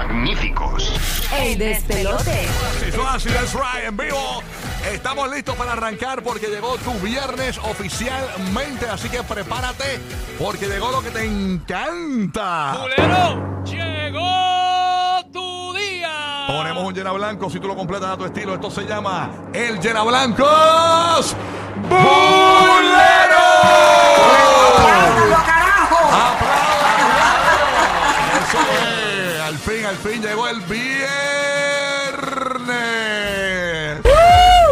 [0.00, 0.92] magníficos.
[1.36, 2.48] El despelote.
[2.90, 4.42] That's right, en vivo.
[4.90, 10.00] Estamos listos para arrancar porque llegó tu viernes oficialmente, así que prepárate
[10.38, 12.78] porque llegó lo que te encanta.
[12.80, 16.46] Bulero, llegó tu día.
[16.46, 18.54] Ponemos un llena blanco si tú lo completas a tu estilo.
[18.54, 21.36] Esto se llama el llena blancos
[21.88, 22.00] Bulero.
[26.12, 27.00] ¡Aplaudan!
[28.42, 29.00] Eso es.
[29.90, 31.10] Al fin, llegó el viernes.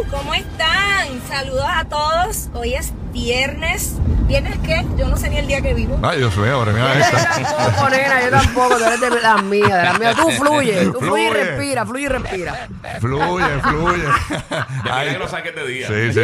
[0.08, 1.20] ¿Cómo están?
[1.26, 2.48] Saludos a todos.
[2.54, 3.94] Hoy es viernes.
[4.28, 4.84] ¿Viernes qué?
[4.98, 5.98] Yo no sé ni el día que vivo.
[6.02, 7.42] Ay, Dios mío, ahora mira Yo esta.
[7.42, 8.76] tampoco, nena, yo tampoco.
[8.76, 10.16] Tú eres de las mías, de las mías.
[10.16, 12.68] Tú fluye, tú fluye y respira, fluye y respira.
[13.00, 14.04] Fluye, fluye.
[14.92, 15.88] Ay, que lo saques de día.
[15.88, 16.20] Sí, sí,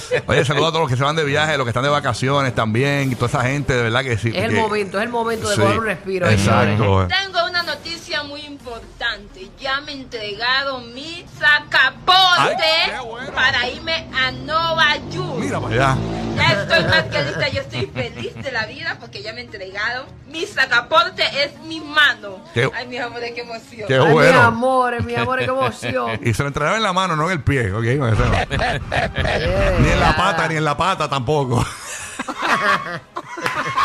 [0.00, 0.14] sí.
[0.26, 2.54] Oye, saludos a todos los que se van de viaje, los que están de vacaciones
[2.54, 4.28] también, y toda esa gente, de verdad que sí.
[4.28, 6.26] Es el que- momento, es el momento de Sí, un respiro.
[6.30, 6.46] señores.
[6.48, 7.08] Exacto.
[7.08, 9.48] Tengo una noticia muy importante.
[9.60, 13.32] Ya me entregaron mi sacaporte Ay, qué bueno.
[13.32, 15.38] para irme a Nueva York.
[15.40, 15.96] Mira para allá.
[16.40, 20.06] Ya estoy más que lista, yo estoy feliz de la vida porque ya me entregaron.
[20.28, 22.44] Mi sacaporte es mi mano.
[22.54, 23.86] Qué- Ay, mi amor, qué emoción.
[23.88, 26.18] Qué Ay, mi amor, mi amor, qué emoción.
[26.24, 27.84] Y se lo entregaron en la mano, no en el pie, ¿ok?
[27.84, 28.32] Eso no.
[29.80, 31.64] Ni en la pata, ni en la pata tampoco.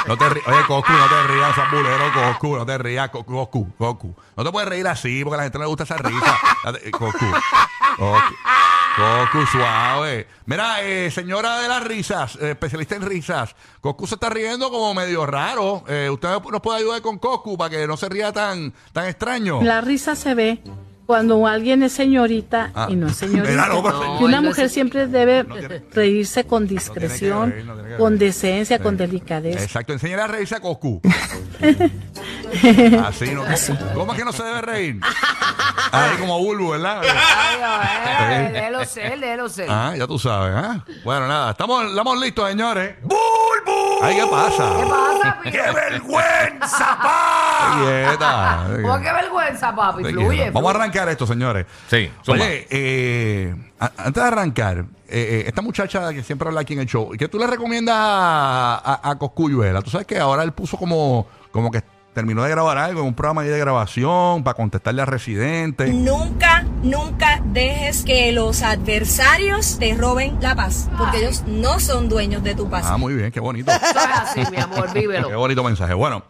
[0.08, 3.74] No te rías, oye, Coscu, no te rías, Zambulero, Coscu, no te rías, Co- Coscu,
[3.76, 4.16] Coscu.
[4.36, 6.38] No te puedes reír así porque a la gente no le gusta esa risa.
[6.92, 7.26] Coscu,
[7.98, 8.36] Coscu,
[8.96, 10.28] Coscu, suave.
[10.46, 14.94] Mira, eh, señora de las risas, eh, especialista en risas, Coscu se está riendo como
[14.94, 15.84] medio raro.
[15.88, 19.62] Eh, ¿Usted nos puede ayudar con Coscu para que no se ría tan, tan extraño?
[19.62, 20.60] La risa se ve
[21.06, 22.88] cuando alguien es señorita Ah.
[22.90, 23.50] y no es señorita.
[23.50, 27.76] Mira, no, y una No, mujer no, siempre debe tiene- reírse con discreción, reír, no
[27.98, 29.62] con decencia, con delicadeza.
[29.62, 31.02] Exacto, enséñale a reírse a Coscu.
[33.06, 33.44] Así, ¿no?
[33.94, 35.00] ¿Cómo es que no se debe reír?
[35.92, 37.02] Ahí como Bulbu, ¿verdad?
[37.04, 39.68] Ay, ay, déjelo ser, déjelo ser.
[39.70, 40.84] Ah, ya tú sabes, ¿ah?
[41.04, 42.96] Bueno, nada, estamos, estamos listos, señores.
[43.04, 44.04] ¡Bulbu!
[44.04, 44.74] Ay, ¿qué pasa?
[44.78, 45.74] ¿Qué pasa, ¡Qué Pico?
[45.74, 47.78] vergüenza, pa!
[47.80, 48.68] Quieta.
[48.82, 50.04] ¿Cómo que vergüenza, papi?
[50.04, 50.50] Fluye.
[50.52, 51.66] Vamos a arrancar esto, señores.
[51.90, 52.12] Sí.
[52.28, 56.88] Oye, eh, antes de arrancar, eh, eh, esta muchacha que siempre habla aquí en el
[56.88, 59.82] show, ¿qué tú le recomiendas a, a, a Coscuyuela?
[59.82, 61.84] Tú sabes que ahora él puso como, como que
[62.16, 65.94] terminó de grabar algo en un programa ahí de grabación para contestarle a residentes.
[65.94, 70.90] Nunca, nunca dejes que los adversarios te roben la paz.
[70.98, 72.86] Porque ellos no son dueños de tu paz.
[72.88, 73.70] Ah, muy bien, qué bonito.
[73.72, 75.38] Eso es así, mi amor, Qué vívelo.
[75.38, 75.94] bonito mensaje.
[75.94, 76.24] Bueno,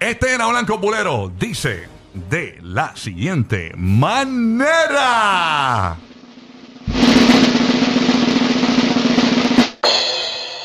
[0.00, 4.76] este Era Blanco Bulero dice de la siguiente manera.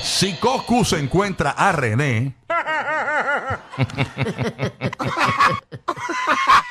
[0.01, 2.33] Si Coscu se encuentra a René.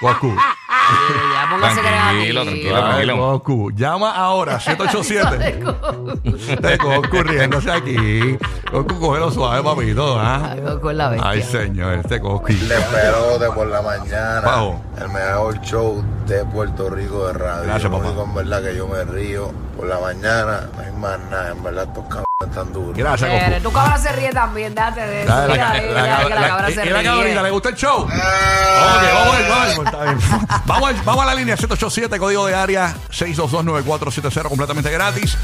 [0.03, 2.77] Ya póngase Tranquilo, creativo.
[2.77, 3.13] tranquilo.
[3.15, 3.71] Ay, Coscu.
[3.73, 6.61] Llama ahora, 787.
[6.61, 8.39] De Coscu riéndose aquí.
[8.71, 10.19] Coscu, cógelo suave, papito.
[10.19, 10.51] ¿ah?
[10.53, 11.31] Ay, Coscu es la bestia.
[11.31, 12.47] Ay, señor, este Coscu.
[12.53, 14.41] Despelote por la mañana.
[14.43, 14.81] Bajo.
[15.01, 17.65] El mejor show de Puerto Rico de radio.
[17.65, 18.07] Gracias, Lo papá.
[18.09, 20.69] único en verdad que yo me río por la mañana.
[20.77, 21.53] No hay más nada.
[21.53, 22.95] En verdad, estos están duros.
[22.95, 23.63] Gracias, Eh, Coscu.
[23.63, 25.33] tu cabra se ríe también, date de eso.
[25.33, 27.43] Dale, Mira, la, mira, la- mira que la la- cabra ¿y- se y la cabrita,
[27.43, 28.03] ¿le gusta el show?
[28.03, 30.19] Ok, vamos a ver, vamos a ver, está bien.
[30.67, 35.35] Vamos, a- vamos a la línea 787, código de área 6229470, completamente gratis.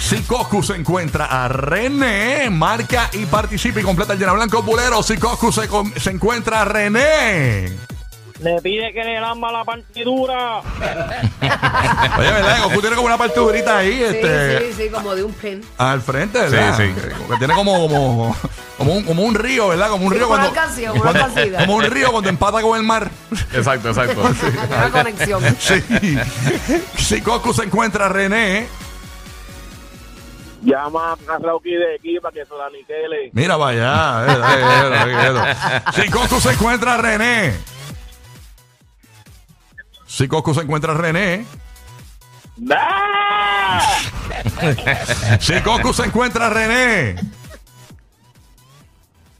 [0.00, 5.00] Si Coscu se encuentra a René, marca y participa y completa el llena blanco bulero.
[5.00, 7.72] Si Coscu se, con- se encuentra a René.
[8.44, 10.58] Le pide que le lamba la partidura.
[12.18, 12.62] Oye, ¿verdad?
[12.62, 14.58] Coscu tiene como una partidurita ahí, Sí, este.
[14.72, 15.62] sí, sí, como de un pen.
[15.78, 16.76] Al frente, ¿verdad?
[16.76, 17.00] Sí, sí.
[17.00, 18.36] Que- tiene como, como,
[18.76, 19.88] como, un, como un río, ¿verdad?
[19.88, 20.92] Como un Sí, río como una cuando.
[20.92, 21.58] una cuando- alcancía.
[21.58, 23.10] como un río cuando empata con el mar.
[23.54, 24.20] Exacto, exacto.
[24.68, 25.42] Una conexión.
[25.58, 25.82] Sí.
[26.98, 28.66] Si Coscu se encuentra a René.
[30.62, 33.30] Llama a Rocky de aquí para que se la niquele.
[33.34, 34.24] Mira, vaya.
[34.26, 35.80] eh, eh, eh, eh.
[35.94, 37.54] Si Coscu se encuentra a René.
[40.14, 41.44] Si Coscu se encuentra a René.
[42.70, 43.80] ¡Ah!
[45.40, 47.16] Si Coscu se encuentra a René.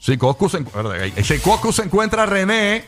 [0.00, 2.84] Si Coscu se, encu- si Coscu se encuentra a René.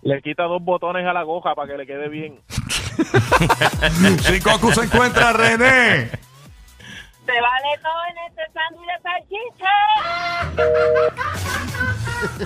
[0.00, 2.40] Le quita dos botones a la goja para que le quede bien.
[4.22, 6.08] Si Coscu se encuentra a René.
[6.08, 9.02] Se vale todo en este sándwich de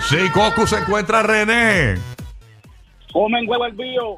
[0.01, 0.09] salchicha.
[0.09, 2.12] Si Coscu se encuentra a René.
[3.13, 4.17] Comen huevo el bío.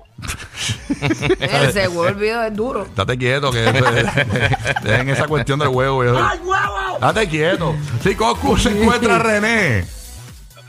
[1.39, 2.87] Ese huevo el video es duro.
[2.95, 3.59] Date quieto, que
[4.83, 5.99] dejen esa cuestión del huevo.
[5.99, 6.17] viejo.
[6.99, 7.75] Date quieto.
[8.01, 9.85] Si Coscu se encuentra a René.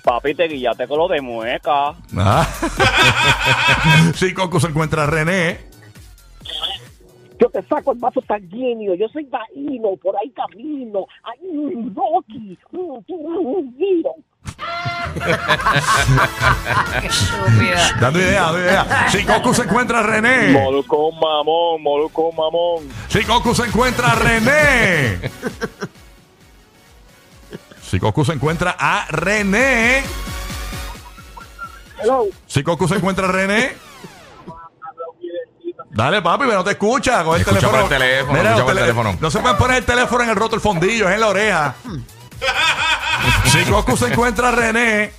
[0.06, 1.94] Papi, te guillaste con lo de mueca.
[2.16, 2.46] Ah.
[4.14, 5.58] si Coco se encuentra a René.
[7.40, 11.06] Yo te saco el vaso sanguíneo, yo soy vaino, por ahí camino.
[11.24, 14.14] Ay, Rocky, mm, tú, un giro.
[17.00, 17.92] Qué estúpida.
[18.00, 19.08] Dando idea, dando idea.
[19.10, 20.48] Si Coco se encuentra a René.
[20.52, 22.88] Molusco un mamón, molusco un mamón.
[23.08, 25.30] Si Coco se encuentra a René.
[27.82, 30.04] Si Coco se encuentra a René.
[32.02, 32.26] Hello.
[32.46, 33.76] Si Coco se encuentra a René.
[35.90, 37.24] Dale, papi, pero no te escucha.
[37.24, 37.82] Con el Escucha teléfono.
[37.84, 39.18] por el teléfono, Mira, escucha los por el tele- teléfono.
[39.18, 41.74] No se pueden poner el teléfono en el roto el fondillo, es en la oreja.
[43.46, 45.12] si Coco se encuentra a René.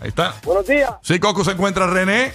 [0.00, 0.34] Ahí está.
[0.44, 0.90] Buenos días.
[1.02, 2.32] Si Coco se encuentra a René.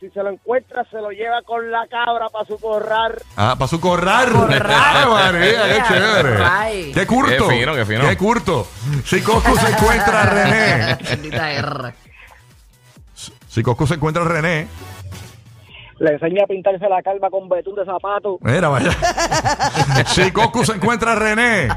[0.00, 3.22] Si se lo encuentra, se lo lleva con la cabra para su corral.
[3.36, 4.32] Ah, para su corral.
[4.32, 4.62] Corral.
[4.68, 6.44] Ay, María, qué chévere.
[6.44, 6.92] ay.
[6.92, 7.48] Qué curto.
[7.48, 8.08] Qué fino, qué fino.
[8.08, 8.66] Qué curto.
[9.04, 10.98] Si Coco se encuentra a René.
[11.08, 11.94] Bendita R.
[13.48, 14.68] Si Coco se encuentra a René.
[15.98, 18.38] Le enseña a pintarse la calva con betún de zapato.
[18.40, 18.90] Mira, vaya.
[20.06, 21.68] si Coco se encuentra a René.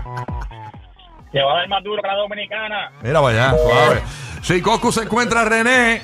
[1.31, 2.91] Te va a dar más duro que la dominicana.
[3.01, 4.01] Mira, vaya, suave.
[4.41, 6.01] Si Coco se encuentra a René.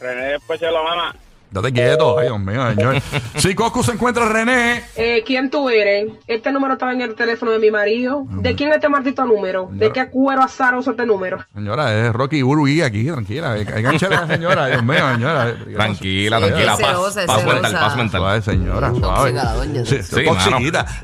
[0.00, 1.14] René después se lo mama.
[1.50, 2.18] Date quieto.
[2.18, 2.96] Ay, Dios mío, señor.
[3.36, 4.84] Si Coco se encuentra René.
[4.96, 6.12] Eh, ¿Quién tú eres?
[6.26, 8.24] Este número estaba en el teléfono de mi marido.
[8.28, 9.68] ¿De quién es este maldito número?
[9.72, 11.38] ¿De qué cuero azaroso este número?
[11.54, 13.56] Señora, es Rocky Burugui aquí, tranquila.
[13.58, 15.54] Enganchale a la señora, Dios mío, señora.
[15.74, 16.52] Tranquila, Suave.
[16.52, 16.76] tranquila.
[16.76, 18.20] Paz, paz mental, paz mental.
[18.20, 19.32] Suave, señora, suave.
[19.32, 19.84] La doña.
[19.84, 20.24] Sí, Sí.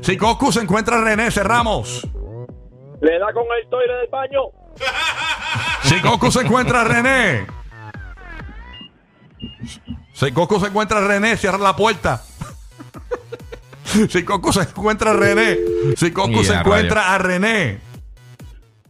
[0.01, 2.07] Si Coco se encuentra René, cerramos.
[3.01, 4.39] Le da con el toile del baño.
[5.83, 7.45] Si Goku se encuentra René.
[10.17, 12.23] Si Goku se encuentra a René, cierra la puerta.
[14.09, 15.59] Si Goku se encuentra a René.
[15.95, 17.79] Si Goku se encuentra a René.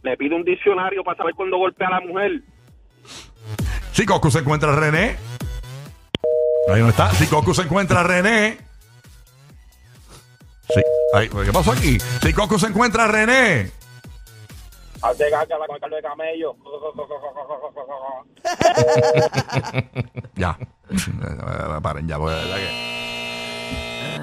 [0.04, 2.42] Le pide un diccionario para saber cuándo golpea a la mujer.
[3.92, 5.18] Si Goku se encuentra a René.
[6.74, 7.12] Ahí no está.
[7.12, 8.58] Si Goku se encuentra a René.
[10.70, 10.82] Sí.
[11.14, 11.98] Ahí, ¿Qué pasó aquí?
[12.22, 13.72] Si Goku se encuentra a René.
[15.02, 16.56] Hazte gacha con el caldo de camello.
[20.36, 20.58] Ya.
[21.82, 22.98] Paren ya, porque de verdad que.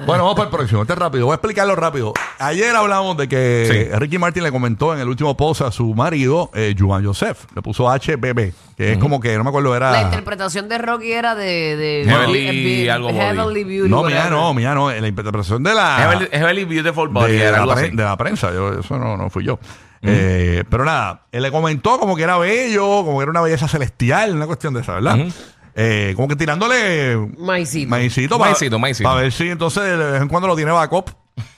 [0.05, 0.81] Bueno, vamos para el próximo.
[0.81, 1.25] Este es rápido.
[1.25, 2.13] Voy a explicarlo rápido.
[2.39, 6.51] Ayer hablamos de que Ricky Martin le comentó en el último post a su marido,
[6.53, 7.45] eh, Juan Joseph.
[7.55, 10.01] Le puso HBB, que es como que, no me acuerdo, La era.
[10.03, 11.75] interpretación de Rocky era de.
[11.77, 13.09] de Heavenly de- algo.
[13.09, 13.89] Heavenly Beauty.
[13.89, 14.91] No, mía no, mía no.
[14.91, 15.97] La interpretación de la.
[15.97, 17.31] Heavenly, Heavenly Beautiful Body.
[17.33, 17.95] de, era la algo pre- así.
[17.95, 19.59] de la prensa, yo, eso no, no fui yo.
[20.07, 23.67] Eh, pero nada, él le comentó como que era bello, como que era una belleza
[23.67, 25.17] celestial, una cuestión de esa, ¿verdad?
[25.75, 27.89] Eh, como que tirándole Maicito.
[27.89, 29.15] maicito para Maicito, maicito.
[29.15, 31.09] ver si entonces de vez en cuando lo tiene backup.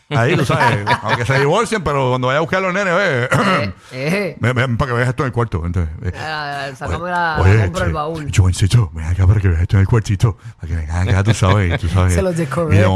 [0.10, 3.24] Ahí, tú sabes, aunque se divorcien, pero cuando vaya a buscar a los nenes, ve,
[3.26, 4.38] Eh, eh.
[4.40, 5.64] ven, ven para que veas esto en el cuarto.
[5.66, 6.14] Entonces, ve.
[6.18, 8.32] Ah, Sácame la, Oye, la compro el che, baúl.
[8.34, 10.38] Jovencito, ven acá para que veas esto en el cuartito.
[10.56, 12.14] Para que vengan acá, tú sabes, tú sabes.
[12.14, 12.78] Se los decoré.
[12.78, 12.90] Mira,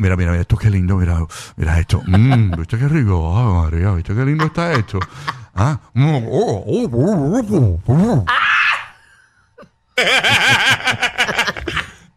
[0.00, 1.18] mira, mira, esto qué lindo, mira,
[1.56, 2.02] mira esto.
[2.06, 3.34] Mm, ¿Viste qué rico?
[3.36, 4.98] Ah, María, ¿viste qué lindo está esto?
[5.54, 8.24] Ah, mm, oh, oh, oh, oh, oh.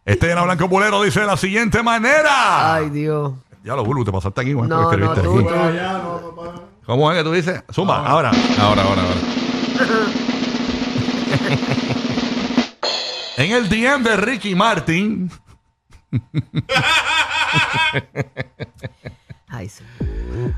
[0.04, 2.74] Este Ana Blanco Bulero dice de la siguiente manera.
[2.74, 3.32] Ay, Dios.
[3.66, 4.68] Ya lo Bulu, te pasaste aquí, güey.
[4.68, 5.48] No, tú no, escribiste tú, aquí.
[5.48, 6.62] tú.
[6.86, 7.64] ¿Cómo es que tú dices?
[7.72, 8.30] Zumba, ahora.
[8.60, 9.16] Ahora, ahora, ahora.
[13.38, 15.30] En el DM de Ricky Martin.
[19.48, 19.84] Ay, sí.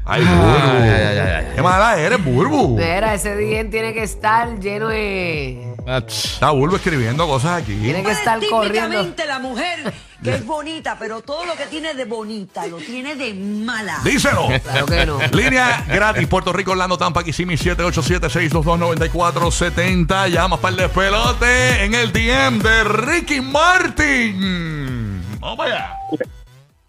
[0.05, 0.43] Ay, Burbu.
[0.47, 1.47] Ay, ay, ay, ay.
[1.57, 2.77] Qué mala eres, Burbu.
[2.77, 5.75] Mira, ese día tiene que estar lleno de.
[5.87, 7.75] Está Burbu escribiendo cosas aquí.
[7.75, 8.91] Tiene que estar corriendo.
[8.91, 13.15] Típicamente la mujer que es bonita, pero todo lo que tiene de bonita lo tiene
[13.15, 14.01] de mala.
[14.05, 14.49] Díselo.
[14.63, 15.21] Claro que no.
[15.33, 20.29] Línea gratis, Puerto Rico, Orlando, Tampa, Kissimmee, 787-622-9470.
[20.29, 25.23] Llama para el despelote en el DM de Ricky Martin.
[25.41, 25.95] Vamos allá.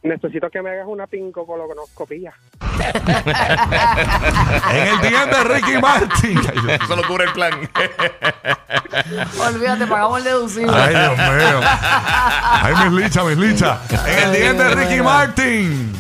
[0.01, 1.59] Necesito que me hagas una pinco con
[4.71, 6.39] En el DM de Ricky Martin.
[6.83, 7.53] Eso lo cubre el plan.
[9.39, 10.75] Olvídate, pagamos el deducible.
[10.75, 11.61] Ay, Dios mío.
[11.63, 13.79] Ay, mis lichas, mis lichas.
[14.07, 15.93] En el DM de Ricky Martin.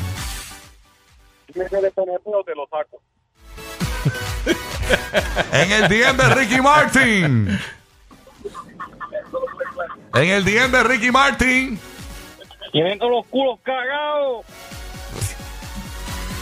[1.53, 3.01] Te lo saco.
[5.51, 7.59] En el DM de Ricky Martin.
[10.15, 11.79] En el DM de Ricky Martin.
[12.71, 14.45] Tienen todos los culos cagados.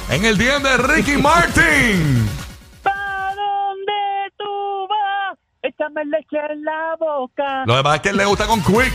[0.09, 2.29] En el DM de Ricky Martin.
[2.81, 5.37] ¿Para dónde tú vas?
[5.61, 7.65] Échame leche en la boca.
[7.65, 8.93] Lo demás es que él le gusta con Quick.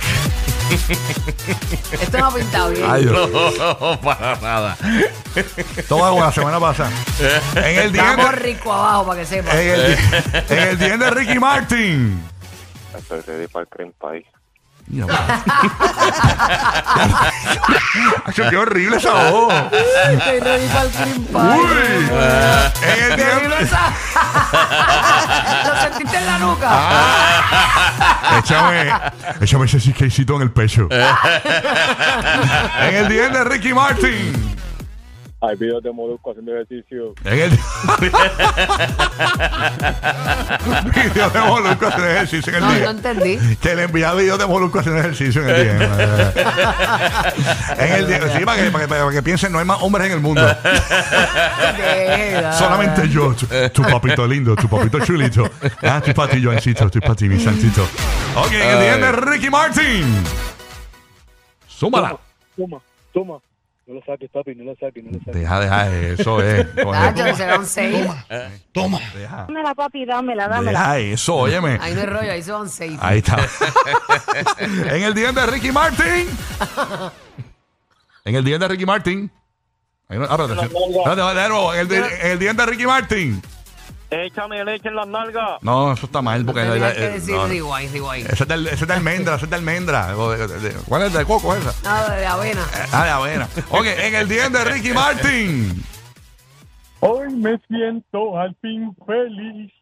[2.01, 2.87] Esto no ha pintado bien.
[2.89, 3.31] Ay, Dios.
[3.59, 4.77] No, para nada.
[5.87, 6.91] Todo hago la semana pasada.
[7.57, 9.61] En el día Estamos de, ricos abajo para que sepa.
[9.61, 9.99] en el,
[10.49, 12.23] en el día de Ricky Martin.
[12.97, 14.25] Estoy ready para el cream pie.
[18.27, 19.53] Acho, qué horrible esa voz.
[19.73, 20.19] El
[20.93, 21.41] cream pie.
[21.41, 22.09] Uy.
[22.83, 23.93] En el Qué día horrible esa-
[25.69, 26.69] ¿Lo sentiste en la nuca?
[26.71, 28.39] Ah.
[28.39, 28.93] Échame,
[29.41, 30.89] échame ese cheesecake en el pecho.
[32.81, 34.57] en el día de Ricky Martin.
[35.43, 37.15] Hay videos de Molusco haciendo ejercicio.
[37.25, 37.33] En
[40.95, 42.91] el video de Molusco haciendo ejercicio en el No, no día.
[42.91, 43.57] entendí.
[43.57, 45.75] Que le envía videos de Molusco haciendo ejercicio en el día.
[47.79, 48.39] en el día.
[48.39, 50.43] Sí, para que, para, que, para que piensen, no hay más hombres en el mundo.
[52.59, 55.51] Solamente yo, tu, tu papito lindo, tu papito chulito.
[55.83, 57.83] Ah, tu para ti, Joancito, tu para ti, mi santito.
[58.37, 60.05] Ok, en el día de Ricky Martin.
[61.67, 62.17] Súmala.
[62.57, 62.79] Toma,
[63.13, 63.39] toma.
[63.85, 65.35] No lo saques, papi, no lo saques, no lo saques.
[65.35, 66.69] Deja, deja eso, eh.
[66.87, 68.07] Nacho, que será un 6.
[68.71, 69.01] Toma.
[69.15, 69.37] Deja.
[69.49, 70.71] Dámela, papi, dámela, dámela.
[70.79, 71.79] Deja eso, óyeme.
[71.81, 72.99] Ahí no hay rollo, ahí son 6.
[73.03, 73.39] Ahí está.
[74.59, 76.29] en el día de Ricky Martin.
[78.25, 79.31] En el día de Ricky Martin.
[80.09, 80.75] Ahí no- ah, espérate, sí.
[80.99, 81.75] Espérate, de nuevo.
[81.75, 83.43] En el, en el día de Ricky Martin.
[84.13, 85.63] Échame leche en las nalgas.
[85.63, 86.45] No, eso está mal.
[86.45, 87.77] Porque Tenía que eh, decir no, no.
[87.79, 90.17] es de almendra, ese es de almendra.
[90.19, 91.73] O de- de- de- ¿Cuál es de coco esa?
[91.83, 92.61] Nada de avena.
[92.93, 93.49] Ah, de avena.
[93.71, 95.83] Ok, en el día de Ricky Martin.
[97.01, 99.73] Hoy me siento al fin feliz.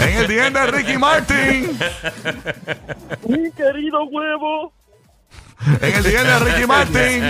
[0.00, 1.78] En el día de Ricky Martin.
[3.28, 4.72] Mi querido huevo.
[5.80, 7.22] En el día de Ricky Martin.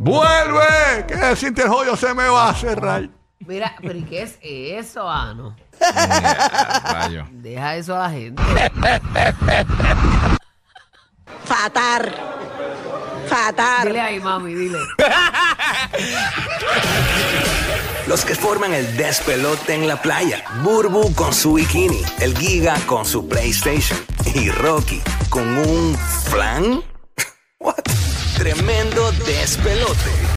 [0.00, 1.06] ¡Vuelve!
[1.08, 3.10] Que siente el joyo se me va a cerrar.
[3.40, 5.56] Mira, pero ¿y qué es eso, Ano?
[5.80, 7.26] Rayo.
[7.32, 8.40] Deja eso a la gente.
[11.44, 12.14] Fatar.
[13.28, 13.88] Fatar.
[13.88, 14.78] Dile ahí, mami, dile.
[18.06, 20.44] Los que forman el despelote en la playa.
[20.62, 22.02] Burbu con su bikini.
[22.20, 23.98] El Giga con su PlayStation.
[24.32, 25.96] Y Rocky con un
[26.30, 26.82] flan.
[28.54, 30.18] Tremendo despelote.